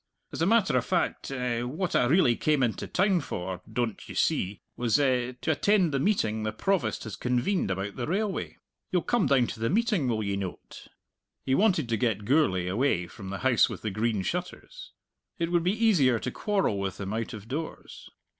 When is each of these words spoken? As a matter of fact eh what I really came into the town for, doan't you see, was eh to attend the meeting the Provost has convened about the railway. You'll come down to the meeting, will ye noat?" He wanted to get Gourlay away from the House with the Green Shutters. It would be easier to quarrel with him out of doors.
As 0.31 0.41
a 0.41 0.47
matter 0.47 0.75
of 0.79 0.83
fact 0.83 1.29
eh 1.29 1.61
what 1.61 1.95
I 1.95 2.05
really 2.07 2.35
came 2.35 2.63
into 2.63 2.87
the 2.87 2.91
town 2.91 3.19
for, 3.21 3.61
doan't 3.71 4.09
you 4.09 4.15
see, 4.15 4.63
was 4.75 4.99
eh 4.99 5.33
to 5.41 5.51
attend 5.51 5.91
the 5.91 5.99
meeting 5.99 6.41
the 6.41 6.51
Provost 6.51 7.03
has 7.03 7.15
convened 7.15 7.69
about 7.69 7.97
the 7.97 8.07
railway. 8.07 8.57
You'll 8.91 9.03
come 9.03 9.27
down 9.27 9.45
to 9.45 9.59
the 9.59 9.69
meeting, 9.69 10.07
will 10.07 10.23
ye 10.23 10.37
noat?" 10.37 10.87
He 11.45 11.53
wanted 11.53 11.87
to 11.89 11.97
get 11.97 12.25
Gourlay 12.25 12.65
away 12.65 13.05
from 13.05 13.29
the 13.29 13.37
House 13.45 13.69
with 13.69 13.83
the 13.83 13.91
Green 13.91 14.23
Shutters. 14.23 14.91
It 15.37 15.51
would 15.51 15.63
be 15.63 15.85
easier 15.85 16.17
to 16.17 16.31
quarrel 16.31 16.79
with 16.79 16.99
him 16.99 17.13
out 17.13 17.33
of 17.35 17.47
doors. 17.47 18.09